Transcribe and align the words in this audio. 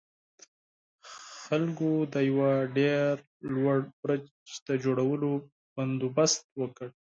خلکو 1.43 1.89
د 2.13 2.15
يوه 2.29 2.51
ډېر 2.77 3.11
لوړ 3.53 3.77
برج 3.99 4.23
د 4.67 4.69
جوړولو 4.83 5.31
بندوبست 5.75 6.41
وکړ. 6.61 6.87